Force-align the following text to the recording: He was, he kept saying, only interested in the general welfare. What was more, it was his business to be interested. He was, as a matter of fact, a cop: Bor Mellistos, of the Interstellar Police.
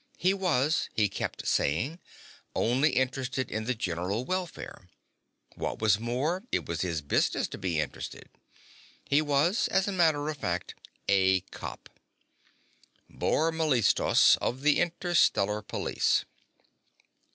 He 0.17 0.33
was, 0.33 0.89
he 0.95 1.07
kept 1.09 1.45
saying, 1.47 1.99
only 2.55 2.93
interested 2.93 3.51
in 3.51 3.65
the 3.65 3.75
general 3.75 4.25
welfare. 4.25 4.89
What 5.53 5.77
was 5.79 5.99
more, 5.99 6.41
it 6.51 6.65
was 6.67 6.81
his 6.81 7.03
business 7.03 7.47
to 7.49 7.59
be 7.59 7.79
interested. 7.79 8.27
He 9.05 9.21
was, 9.21 9.67
as 9.67 9.87
a 9.87 9.91
matter 9.91 10.27
of 10.27 10.37
fact, 10.37 10.73
a 11.07 11.41
cop: 11.51 11.87
Bor 13.11 13.51
Mellistos, 13.51 14.37
of 14.37 14.61
the 14.63 14.79
Interstellar 14.79 15.61
Police. 15.61 16.25